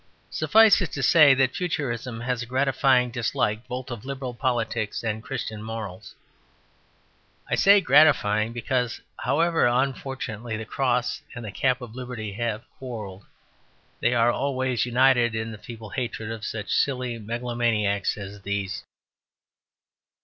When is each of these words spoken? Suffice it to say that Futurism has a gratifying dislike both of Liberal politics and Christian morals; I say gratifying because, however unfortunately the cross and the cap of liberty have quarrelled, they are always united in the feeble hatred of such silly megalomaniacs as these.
Suffice 0.31 0.81
it 0.81 0.91
to 0.93 1.03
say 1.03 1.35
that 1.35 1.55
Futurism 1.55 2.21
has 2.21 2.41
a 2.41 2.47
gratifying 2.47 3.11
dislike 3.11 3.67
both 3.67 3.91
of 3.91 4.03
Liberal 4.03 4.33
politics 4.33 5.03
and 5.03 5.21
Christian 5.21 5.61
morals; 5.61 6.15
I 7.47 7.53
say 7.53 7.81
gratifying 7.81 8.51
because, 8.51 8.99
however 9.19 9.67
unfortunately 9.67 10.57
the 10.57 10.65
cross 10.65 11.21
and 11.35 11.45
the 11.45 11.51
cap 11.51 11.81
of 11.81 11.93
liberty 11.95 12.33
have 12.33 12.63
quarrelled, 12.79 13.27
they 13.99 14.15
are 14.15 14.31
always 14.31 14.87
united 14.87 15.35
in 15.35 15.51
the 15.51 15.59
feeble 15.59 15.91
hatred 15.91 16.31
of 16.31 16.43
such 16.45 16.71
silly 16.71 17.19
megalomaniacs 17.19 18.17
as 18.17 18.41
these. 18.41 18.83